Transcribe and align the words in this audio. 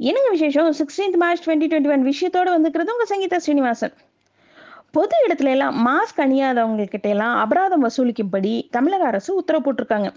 என்னங்க 0.00 0.30
விசேஷம்? 0.30 0.72
Sixteenth 0.72 1.16
March 1.16 1.48
twenty 1.48 1.66
twenty 1.72 1.90
one 1.92 2.04
விஷயத்தோட 2.06 2.48
வந்துக்கிறது 2.56 2.92
உங்கள் 2.94 3.10
சங்கீதா 3.12 3.36
ஸ்ரீனிவாசன் 3.36 3.94
பொது 4.90 5.16
இடத்துல 5.26 5.48
எல்லாம் 5.48 5.76
மாஸ்க் 5.86 6.20
அணியாதவங்கக்கிட்ட 6.24 7.08
எல்லாம் 7.14 7.36
அபராதம் 7.36 7.84
வசூலிக்கும்படி 7.84 8.52
தமிழக 8.70 9.04
அரசு 9.04 9.30
உத்தரவு 9.34 9.64
போட்டிருக்காங்க. 9.66 10.08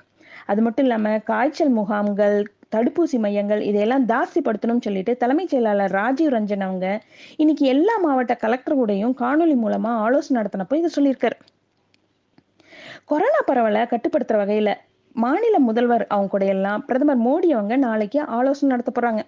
அது 0.46 0.62
மட்டும் 0.62 0.86
இல்லாம 0.86 1.20
காய்ச்சல் 1.20 1.70
முகாம்கள் 1.70 2.38
தடுப்பூசி 2.76 3.18
மையங்கள் 3.20 3.62
இதையெல்லாம் 3.62 4.06
தாஸ்திப்படுத்தணும்னு 4.06 4.82
சொல்லிட்டு 4.82 5.18
தலைமைச் 5.18 5.48
செயலாளர் 5.48 5.92
ராஜீவ் 5.92 6.34
ரஞ்சன் 6.34 6.66
அவங்க 6.68 7.02
இன்னைக்கு 7.38 7.66
எல்லா 7.66 7.98
மாவட்ட 7.98 8.38
கலெக்டர்களுடையும் 8.42 9.16
காணொலி 9.24 9.58
மூலமா 9.64 9.92
ஆலோசனை 10.06 10.38
நடத்தினப்போ 10.42 10.76
இதை 10.76 10.92
சொல்லியிருக்காரு. 10.98 11.38
கொரோனா 13.06 13.42
பரவலை 13.48 13.84
கட்டுப்படுத்துற 13.94 14.38
வகையில 14.44 14.72
மாநில 15.16 15.60
முதல்வர் 15.60 16.08
அவங்க 16.08 16.30
கூட 16.30 16.46
எல்லாம் 16.46 16.86
பிரதமர் 16.86 17.24
மோடி 17.28 17.50
அவங்க 17.58 17.76
நாளைக்கு 17.76 18.20
ஆலோசனை 18.38 18.76
நடத்த 18.76 18.92
போறாங்க. 18.98 19.22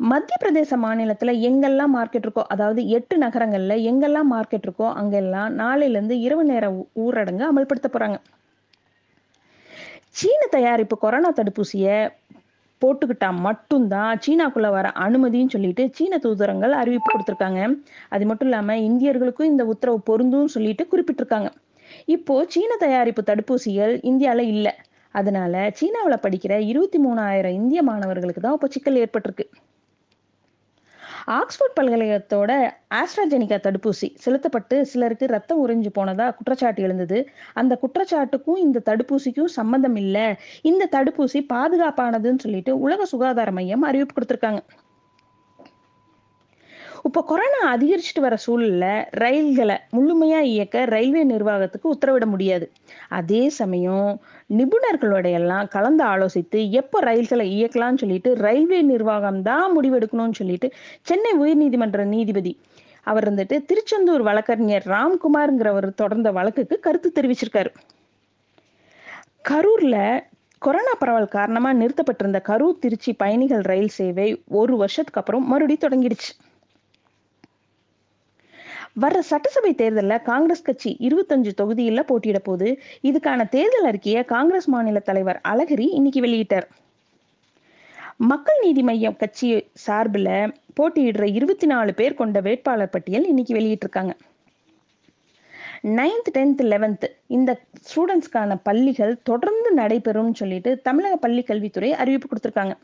மத்திய 0.00 0.36
பிரதேச 0.42 0.76
மாநிலத்துல 0.76 1.32
எங்கெல்லாம் 1.48 1.92
மார்க்கெட் 1.96 2.24
இருக்கோ 2.26 2.42
அதாவது 2.48 2.88
எட்டு 2.88 3.16
நகரங்கள்ல 3.18 3.74
எங்கெல்லாம் 3.90 4.30
மார்க்கெட் 4.32 4.66
இருக்கோ 4.66 4.92
அங்கெல்லாம் 4.92 5.50
நாளையில 5.54 5.96
இருந்து 5.98 6.20
இரவு 6.20 6.44
நேர 6.44 6.64
ஊரடங்கு 7.04 7.44
அமல்படுத்த 7.50 7.88
போறாங்க. 7.92 8.16
சீன 10.12 10.40
தயாரிப்பு 10.50 10.96
கொரோனா 10.98 11.30
தடுப்பூசிய 11.30 11.86
போட்டுக்கிட்டா 12.82 13.32
மட்டும்தான் 13.46 14.18
சீனாக்குள்ள 14.24 14.70
வர 14.70 14.92
அனுமதின்னு 15.06 15.54
சொல்லிட்டு 15.54 15.90
சீன 15.92 16.18
தூதரங்கள் 16.24 16.72
அறிவிப்பு 16.72 17.10
கொடுத்துருக்காங்க. 17.12 17.60
அது 18.10 18.26
மட்டும் 18.26 18.48
இல்லாம 18.48 18.76
இந்தியர்களுக்கும் 18.76 19.50
இந்த 19.52 19.64
உத்தரவு 19.64 20.00
பொருந்தும் 20.00 20.46
சொல்லிட்டு 20.46 20.86
குறிப்பிட்டிருக்காங்க. 20.92 21.50
இப்போ 22.06 22.44
சீன 22.48 22.76
தயாரிப்பு 22.76 23.22
தடுப்பூசிகள் 23.22 23.94
இந்தியால 24.10 24.38
இல்ல. 24.38 24.68
அதனால 25.12 25.70
சீனாவுல 25.80 26.16
படிக்கிற 26.26 26.58
இருபத்தி 26.60 26.98
மூணாயிரம் 26.98 27.56
இந்திய 27.60 27.82
மாணவர்களுக்கு 27.82 28.40
தான் 28.40 28.52
இப்போ 28.52 28.66
சிக்கல் 28.66 29.00
ஏற்பட்டிருக்கு. 29.04 29.46
ஆக்ஸ்போர்ட் 31.26 31.76
பல்கலைக்கழகத்தோட 31.80 32.50
ஆஸ்ட்ராஜெனிகா 32.94 33.58
தடுப்பூசி 33.66 34.08
செலுத்தப்பட்டு 34.14 34.86
சிலருக்கு 34.86 35.26
ரத்தம் 35.26 35.60
உறிஞ்சு 35.60 35.90
போனதா 35.98 36.26
குற்றச்சாட்டு 36.36 36.82
எழுந்தது. 36.82 37.18
அந்த 37.54 37.78
குற்றச்சாட்டுக்கும் 37.82 38.58
இந்த 38.58 38.82
தடுப்பூசிக்கும் 38.84 39.52
சம்பந்தம் 39.58 39.96
இல்லை. 39.96 40.26
இந்த 40.62 40.88
தடுப்பூசி 40.92 41.40
பாதுகாப்பானதுன்னு 41.52 42.38
சொல்லிட்டு 42.38 42.78
உலக 42.78 43.04
சுகாதார 43.04 43.50
மையம் 43.50 43.82
அறிவிப்பு 43.82 44.14
கொடுத்துருக்காங்க. 44.14 44.60
இப்போ 47.04 47.20
கொரோனா 47.22 47.58
அதிகரிச்சுட்டு 47.74 48.20
வர 48.20 48.36
சூழல்ல 48.44 48.84
ரயில்களை 49.22 49.74
முழுமையா 49.96 50.38
இயக்க 50.52 50.84
ரயில்வே 50.84 51.22
நிர்வாகத்துக்கு 51.24 51.86
உத்தரவிட 51.94 52.26
முடியாது. 52.26 52.66
அதே 53.08 53.48
சமயம் 53.48 54.20
நிபுணர்களோட 54.58 55.26
எல்லாம் 55.32 55.68
கலந்து 55.68 56.04
ஆலோசித்து 56.04 56.70
எப்போ 56.70 57.00
ரயில்களை 57.00 57.46
இயக்கலாம்னு 57.56 58.02
சொல்லிட்டு 58.02 58.34
ரயில்வே 58.34 58.80
நிர்வாகம் 58.82 59.42
தான் 59.42 59.74
முடிவெடுக்கணும்னு 59.76 60.38
சொல்லிட்டு 60.40 60.70
சென்னை 61.02 61.32
உயர்நீதிமன்ற 61.42 62.04
நீதிபதி 62.04 62.52
அவர் 63.02 63.26
வந்துட்டு 63.30 63.58
திருச்செந்தூர் 63.64 64.22
வழக்கறிஞர் 64.22 64.86
ராம்குமார்ங்கிறவர் 64.86 65.88
தொடர்ந்த 65.94 66.30
வழக்குக்கு 66.32 66.78
கருத்து 66.80 67.10
தெரிவிச்சிருக்காரு. 67.16 67.72
கரூர்ல 69.48 69.96
கொரோனா 70.58 70.94
பரவல் 70.98 71.28
காரணமா 71.28 71.70
நிறுத்தப்பட்டிருந்த 71.72 72.40
கரூர் 72.48 72.78
திருச்சி 72.78 73.12
பயணிகள் 73.12 73.64
ரயில் 73.72 73.94
சேவை 73.98 74.28
ஒரு 74.60 74.76
வருஷத்துக்கு 74.76 75.20
அப்புறம் 75.20 75.46
மறுபடியும் 75.48 75.84
தொடங்கிடுச்சு. 75.84 76.30
வர்ற 79.02 79.18
சட்டசபை 79.18 79.74
தேர்தலில் 79.74 80.22
காங்கிரஸ் 80.22 80.62
கட்சி 80.62 80.96
இருபத்தஞ்சு 81.00 81.52
தொகுதியில் 81.52 82.04
போட்டியிட 82.04 82.38
போது 82.38 82.66
இதுக்கான 83.02 83.48
தேர்தல் 83.48 83.84
அறிக்கையை 83.84 84.24
காங்கிரஸ் 84.24 84.68
மாநில 84.68 84.98
தலைவர் 84.98 85.40
அழகிரி 85.48 85.86
இன்னைக்கு 85.92 86.20
வெளியிட்டார். 86.20 86.66
மக்கள் 88.16 88.60
நீதி 88.62 88.82
மையம் 88.82 89.16
கட்சி 89.16 89.68
சார்பில் 89.72 90.30
போட்டியிடுற 90.80 91.34
இருபத்தி 91.34 91.66
நாலு 91.66 91.94
பேர் 91.94 92.14
கொண்ட 92.14 92.40
வேட்பாளர் 92.40 92.90
பட்டியல் 92.90 93.26
இன்னைக்கு 93.26 93.54
வெளியிட்டிருக்காங்க. 93.54 94.14
நைன்த் 95.82 96.30
டென்த் 96.32 96.62
லெவன்த் 96.72 97.06
இந்த 97.26 97.60
ஸ்டூடெண்ட்ஸ்க்கான 97.86 98.60
பள்ளிகள் 98.62 99.22
தொடர்ந்து 99.22 99.76
நடைபெறும்னு 99.76 100.34
சொல்லிட்டு 100.34 100.80
தமிழக 100.82 101.16
பள்ளி 101.16 101.42
கல்வித்துறை 101.42 101.92
அறிவிப்பு 101.92 102.28
கொடுத்துருக்காங்க. 102.28 102.76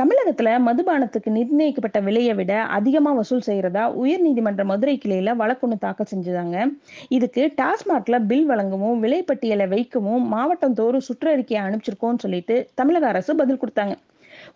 தமிழகத்துல 0.00 0.52
மதுபானத்துக்கு 0.66 1.30
நிர்ணயிக்கப்பட்ட 1.36 2.00
விலையை 2.00 2.34
விட 2.34 2.52
அதிகமா 2.76 3.12
வசூல் 3.12 3.44
செய்யறதா 3.46 3.82
உயர்நீதிமன்ற 4.02 4.64
மதுரை 4.64 4.94
கிளையில 5.04 5.34
வழக்கொன்னு 5.40 5.76
தாக்கல் 5.78 6.10
செஞ்சுதாங்க. 6.12 6.56
இதுக்கு 7.08 7.42
டாஸ்மாக்ல 7.60 8.18
பில் 8.26 8.46
வழங்கவும் 8.46 9.02
விலைப்பட்டியலை 9.04 9.68
வைக்கவும் 9.68 10.24
மாவட்டம் 10.28 10.74
தோறும் 10.74 11.06
சுற்றறிக்கையை 11.08 11.60
அனுப்பிச்சிருக்கோம்னு 11.66 12.24
சொல்லிட்டு 12.24 12.56
தமிழக 12.74 13.06
அரசு 13.06 13.34
பதில் 13.36 13.60
கொடுத்தாங்க. 13.62 13.94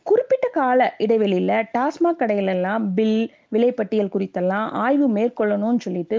குறிப்பிட்ட 0.02 0.48
கால 0.58 0.94
இடைவெளியில 0.98 1.62
டாஸ்மாக் 1.78 2.20
கடைகள் 2.22 2.52
எல்லாம் 2.56 2.94
பில் 2.94 3.32
விலைப்பட்டியல் 3.52 4.14
குறித்தெல்லாம் 4.14 4.68
ஆய்வு 4.84 5.08
மேற்கொள்ளணும்னு 5.16 5.84
சொல்லிட்டு 5.88 6.18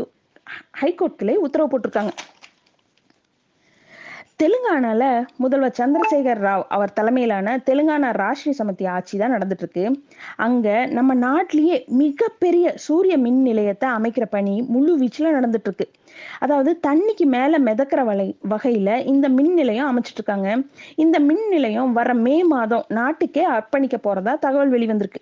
ஹைகோர்ட் 0.81 1.15
கிளை 1.15 1.35
உத்தரவு 1.45 1.69
போட்டிருக்காங்க. 1.71 2.13
தெலுங்கானால 4.39 5.03
முதல்வர் 5.37 5.77
சந்திரசேகர் 5.77 6.41
ராவ் 6.41 6.63
அவர் 6.67 6.93
தலைமையிலான 6.93 7.55
தெலுங்கானா 7.65 8.09
ராஷ்டிரிய 8.11 8.53
சமிதி 8.59 8.85
ஆட்சி 8.87 9.17
தான் 9.17 9.33
நடந்துட்டு 9.33 9.61
இருக்கு 9.61 9.83
அங்க 10.37 10.67
நம்ம 10.87 11.15
நாட்டிலேயே 11.15 11.77
மிகப்பெரிய 11.93 12.73
சூரிய 12.77 13.17
மின் 13.17 13.41
நிலையத்தை 13.41 13.89
அமைக்கிற 13.89 14.27
பணி 14.29 14.61
முழு 14.69 14.93
வீச்சுல 14.99 15.33
நடந்துட்டு 15.33 15.69
இருக்கு 15.69 15.87
அதாவது 16.39 16.73
தண்ணிக்கு 16.79 17.25
மேல 17.25 17.59
மிதக்கிற 17.59 18.03
வலை 18.03 18.27
வகையில 18.49 19.05
இந்த 19.05 19.29
மின் 19.29 19.53
நிலையம் 19.53 19.89
அமைச்சிட்டு 19.91 20.21
இருக்காங்க 20.21 20.49
இந்த 20.95 21.19
மின் 21.19 21.45
நிலையம் 21.49 21.93
வர 21.93 22.13
மே 22.23 22.43
மாதம் 22.45 22.87
நாட்டுக்கே 22.89 23.45
அர்ப்பணிக்க 23.49 23.97
போறதா 24.03 24.35
தகவல் 24.39 24.73
வெளிவந்திருக்கு. 24.73 25.21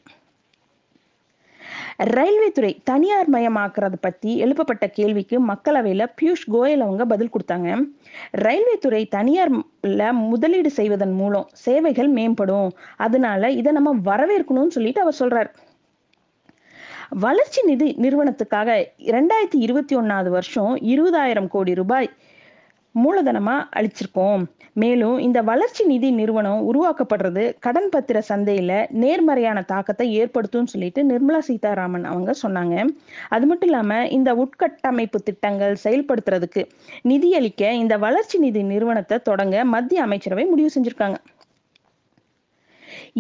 ரயில்வே 2.00 2.52
துறை 2.52 2.82
தனியார் 2.84 3.30
மயமாக்குறது 3.30 3.94
பத்தி 4.02 4.44
எழுப்பப்பட்ட 4.44 4.88
கேள்விக்கு 4.88 5.48
மக்களவையில 5.48 6.06
பியூஷ் 6.22 6.50
கோயல் 6.52 6.80
அவங்க 6.80 7.06
பதில் 7.06 7.30
கொடுத்தாங்க. 7.30 7.88
ரயில்வே 8.32 8.78
துறை 8.78 9.08
தனியார்ல 9.16 10.12
முதலீடு 10.12 10.70
செய்வதன் 10.70 11.12
மூலம் 11.12 11.50
சேவைகள் 11.54 12.12
மேம்படும். 12.12 12.70
அதனால 12.98 13.52
இதை 13.52 13.72
நம்ம 13.72 13.96
வரவேற்கணும்னு 13.96 14.68
சொல்லிட்டு 14.68 15.02
அவர் 15.02 15.18
சொல்றார். 15.20 15.50
வளர்ச்சி 17.10 17.62
நிதி 17.64 17.96
நிறுவனத்துக்காக 18.02 18.86
இரண்டாயிரத்தி 18.98 19.58
இருபத்தி 19.58 19.96
ஒன்னாவது 19.96 20.30
வருஷம் 20.30 20.78
இருபதாயிரம் 20.78 21.48
கோடி 21.48 21.74
ரூபாய் 21.74 22.10
மூலதனமாக 22.96 23.66
அளிச்சிருக்கோம். 23.78 24.44
மேலும் 24.82 25.18
இந்த 25.18 25.40
வளர்ச்சி 25.42 25.84
நிதி 25.86 26.10
நிறுவனம் 26.12 26.62
உருவாக்கப்படுறது 26.70 27.44
கடன் 27.66 27.90
பத்திர 27.94 28.18
சந்தையில் 28.30 28.74
நேர்மறையான 29.04 29.62
தாக்கத்தை 29.72 30.08
ஏற்படுத்தும்னு 30.22 30.74
சொல்லிட்டு 30.74 31.04
நிர்மலா 31.12 31.42
சீதாராமன் 31.50 32.06
அவங்க 32.12 32.34
சொன்னாங்க. 32.44 32.76
அது 33.36 33.46
மட்டும் 33.46 33.70
இல்லாமல் 33.70 34.10
இந்த 34.18 34.30
உட்கட்டமைப்பு 34.44 35.22
திட்டங்கள் 35.30 35.76
செயல்படுத்துறதுக்கு 35.86 36.64
நிதியளிக்க 37.12 37.72
இந்த 37.84 37.98
வளர்ச்சி 38.06 38.40
நிதி 38.46 38.64
நிறுவனத்தை 38.74 39.18
தொடங்க 39.32 39.66
மத்திய 39.76 40.06
அமைச்சரவை 40.08 40.46
முடிவு 40.54 40.72
செஞ்சிருக்காங்க. 40.76 41.20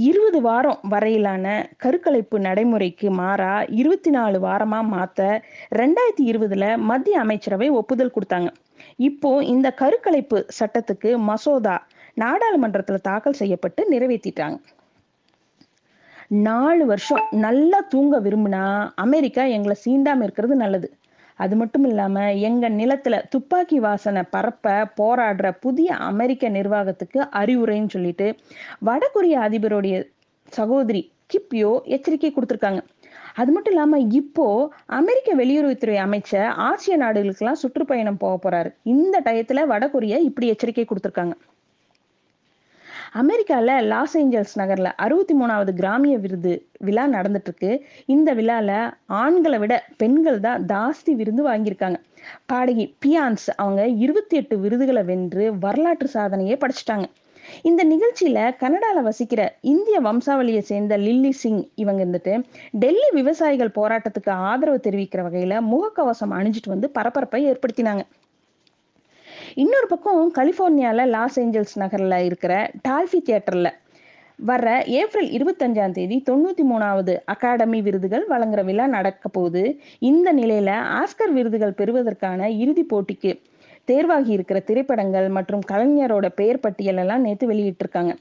இருபது 0.10 0.40
வாரம் 0.42 0.80
வரையிலான 0.92 1.46
கருக்கலைப்பு 1.84 2.38
நடைமுறைக்கு 2.40 3.08
மாறா 3.22 3.54
இருபத்தி 3.80 4.10
நாலு 4.10 4.38
வாரமா 4.48 4.80
மாத்த 4.94 5.22
ரெண்டாயிரத்தி 5.82 6.26
இருபதுல 6.32 6.66
மத்திய 6.90 7.20
அமைச்சரவை 7.20 7.70
ஒப்புதல் 7.80 8.16
கொடுத்தாங்க. 8.16 8.50
இப்போ 9.08 9.30
இந்த 9.54 9.68
கருக்கலைப்பு 9.82 10.40
சட்டத்துக்கு 10.60 11.12
மசோதா 11.30 11.76
நாடாளுமன்றத்தில் 12.14 13.06
தாக்கல் 13.10 13.40
செய்யப்பட்டு 13.42 13.82
நிறைவேற்றிட்டாங்க. 13.94 14.58
நாலு 16.46 16.84
வருஷம் 16.86 17.26
நல்லா 17.46 17.80
தூங்க 17.90 18.16
விரும்பினா 18.20 18.64
அமெரிக்கா 19.06 19.44
எங்களை 19.58 19.76
சீண்டாம 19.86 20.24
இருக்கிறது 20.24 20.56
நல்லது. 20.56 20.88
அது 21.40 21.56
மட்டும் 21.56 21.84
இல்லாம 21.84 22.24
எங்க 22.48 22.66
நிலத்துல 22.70 23.16
துப்பாக்கி 23.30 23.78
வாசனை 23.80 24.24
பரப்ப 24.30 24.76
போராடுற 25.00 25.48
புதிய 25.66 25.90
அமெரிக்க 26.12 26.50
நிர்வாகத்துக்கு 26.50 27.20
அறிவுரைன்னு 27.42 27.94
சொல்லிட்டு 27.96 28.28
வடகொரிய 28.86 29.36
அதிபருடைய 29.48 29.98
சகோதரி 30.52 31.02
கிப்யோ 31.34 31.72
எச்சரிக்கை 31.96 32.32
கொடுத்துருக்காங்க. 32.34 32.82
அது 33.38 33.52
மட்டும் 33.52 33.74
இல்லாம 33.74 34.00
இப்போ 34.20 34.46
அமெரிக்க 35.00 35.36
வெளியுறவுத்துறை 35.36 35.98
அமைச்சர் 36.06 36.48
ஆசிய 36.70 36.96
நாடுகளுக்கெல்லாம் 36.98 37.62
சுற்றுப்பயணம் 37.64 38.22
போக 38.24 38.36
போறாரு. 38.44 38.70
இந்த 38.94 39.16
டயத்துல 39.26 39.66
வடகொரியா 39.74 40.20
இப்படி 40.30 40.48
எச்சரிக்கை 40.54 40.86
கொடுத்திருக்காங்க. 40.90 41.36
அமெரிக்கால 43.22 43.76
லாஸ் 43.92 44.16
ஏஞ்சல்ஸ் 44.18 44.56
நகர்ல 44.62 44.90
அறுபத்தி 45.06 45.34
மூணாவது 45.34 45.72
கிராமிய 45.74 46.16
விருது 46.24 46.54
விழா 46.88 47.04
நடந்துட்டு 47.08 47.50
இருக்கு 47.52 47.72
இந்த 48.16 48.30
விழால 48.40 48.72
ஆண்களை 49.22 49.60
விட 49.60 49.76
பெண்கள் 50.02 50.40
தான் 50.40 50.66
ஜாஸ்தி 50.74 51.14
விருது 51.16 51.44
வாங்கியிருக்காங்க. 51.50 52.00
பாடகி 52.46 52.86
பியான்ஸ் 53.06 53.48
அவங்க 53.56 53.84
இருபத்தி 54.06 54.38
எட்டு 54.38 54.58
விருதுகளை 54.58 55.04
வென்று 55.04 55.46
வரலாற்று 55.66 56.10
சாதனையே 56.14 56.58
படைச்சிட்டாங்க. 56.64 57.08
இந்த 57.64 57.84
நிகழ்ச்சியில 57.86 58.40
கனடால 58.60 59.02
வசிக்கிற 59.02 59.42
இந்திய 59.62 60.02
வம்சாவளியை 60.02 60.60
சேர்ந்த 60.60 60.98
லில்லி 60.98 61.32
சிங் 61.32 61.64
இவங்க 61.76 62.06
இருந்துட்டு 62.06 62.44
டெல்லி 62.72 63.10
விவசாயிகள் 63.14 63.76
போராட்டத்துக்கு 63.76 64.30
ஆதரவு 64.30 64.80
தெரிவிக்கிற 64.84 65.24
வகையில 65.24 65.62
முகக்கவசம் 65.72 66.36
அணிஞ்சிட்டு 66.38 66.66
வந்து 66.66 66.90
பரபரப்பை 66.90 67.42
ஏற்படுத்தினாங்க. 67.52 68.04
இன்னொரு 69.56 69.88
பக்கம் 69.88 70.34
கலிபோர்னியால 70.36 71.06
லாஸ் 71.08 71.40
ஏஞ்சல்ஸ் 71.40 71.76
நகர்ல 71.76 72.26
இருக்கிற 72.26 72.72
டால்ஃபி 72.88 73.20
தியேட்டர்ல 73.26 73.70
வர்ற 74.48 74.88
ஏப்ரல் 74.88 75.28
இருபத்தஞ்சாம் 75.28 75.92
தேதி 75.92 76.24
தொண்ணூத்தி 76.30 76.64
மூணாவது 76.72 77.14
அகாடமி 77.26 77.82
விருதுகள் 77.82 78.26
வழங்குற 78.30 78.64
விழா 78.64 78.88
நடக்க 78.88 79.28
போகுது. 79.28 79.80
இந்த 80.00 80.34
நிலையில 80.34 80.72
ஆஸ்கர் 81.00 81.34
விருதுகள் 81.34 81.74
பெறுவதற்கான 81.74 82.50
இறுதி 82.50 82.84
போட்டிக்கு 82.84 83.32
தேர்வாகி 83.90 84.32
இருக்கிற 84.38 84.60
திரைப்படங்கள் 84.70 85.28
மற்றும் 85.38 85.64
கலைஞரோட 85.72 86.28
பெயர் 86.40 86.64
பட்டியல் 86.64 87.02
எல்லாம் 87.04 87.26
நேற்று 87.28 87.46
வெளியிட்டிருக்காங்க. 87.52 88.14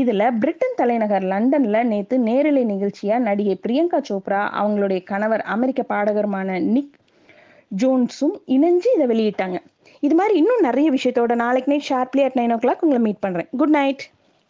இதுல 0.00 0.22
பிரிட்டன் 0.42 0.78
தலைநகர் 0.80 1.24
லண்டன்ல 1.32 1.78
நேத்து 1.92 2.16
நேரலை 2.28 2.62
நிகழ்ச்சியா 2.64 3.16
நடிகை 3.28 3.56
பிரியங்கா 3.66 3.98
சோப்ரா 4.08 4.40
அவங்களுடைய 4.60 5.00
கணவர் 5.10 5.44
அமெரிக்க 5.54 5.82
பாடகருமான 5.88 6.58
நிக் 6.74 6.96
ஜோன்ஸும் 7.80 8.36
இணைஞ்சு 8.54 8.88
இதை 8.96 9.06
வெளியிட்டாங்க. 9.12 9.58
இது 10.06 10.14
மாதிரி 10.14 10.34
இன்னும் 10.40 10.64
நிறைய 10.68 10.88
விஷயத்தோட 10.96 11.34
நாளைக்கு 11.42 11.70
night 11.72 11.88
sharply 11.90 12.22
at 12.26 12.38
nine 12.40 12.54
o'clock 12.64 12.82
உங்களை 12.86 13.02
மீட் 13.06 13.24
பண்றேன். 13.26 13.48
Good 13.60 13.74
night. 13.78 14.02